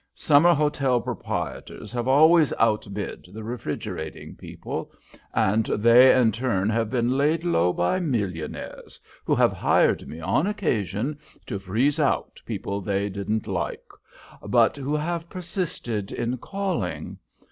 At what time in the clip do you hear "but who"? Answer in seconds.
14.47-14.95